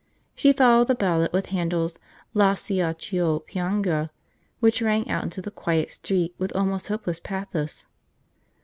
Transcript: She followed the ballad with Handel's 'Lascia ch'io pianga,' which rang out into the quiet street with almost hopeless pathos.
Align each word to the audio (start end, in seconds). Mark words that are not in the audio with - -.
She 0.33 0.51
followed 0.51 0.87
the 0.87 0.95
ballad 0.95 1.31
with 1.31 1.45
Handel's 1.53 1.99
'Lascia 2.33 2.95
ch'io 2.97 3.37
pianga,' 3.45 4.09
which 4.59 4.81
rang 4.81 5.07
out 5.11 5.23
into 5.25 5.43
the 5.43 5.51
quiet 5.51 5.91
street 5.91 6.33
with 6.39 6.51
almost 6.55 6.87
hopeless 6.87 7.19
pathos. 7.19 7.85